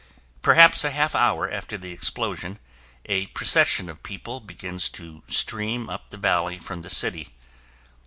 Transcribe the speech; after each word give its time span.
Perhaps 0.41 0.83
a 0.83 0.89
half 0.89 1.13
hour 1.13 1.47
after 1.51 1.77
the 1.77 1.91
explosion, 1.91 2.57
a 3.05 3.27
procession 3.27 3.87
of 3.87 4.01
people 4.01 4.39
begins 4.39 4.89
to 4.89 5.21
stream 5.27 5.91
up 5.91 6.09
the 6.09 6.17
valley 6.17 6.57
from 6.57 6.81
the 6.81 6.89
city. 6.89 7.35